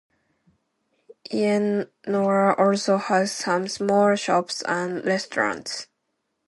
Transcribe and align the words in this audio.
Yennora 1.31 2.57
also 2.57 2.97
has 2.97 3.31
some 3.31 3.67
small 3.67 4.15
shops 4.15 4.63
and 4.63 5.05
restaurants. 5.05 5.89